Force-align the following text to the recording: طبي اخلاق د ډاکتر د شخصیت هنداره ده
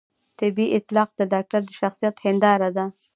طبي 0.39 0.65
اخلاق 0.77 1.09
د 1.19 1.21
ډاکتر 1.33 1.61
د 1.65 1.69
شخصیت 1.79 2.15
هنداره 2.25 2.69
ده 2.77 2.85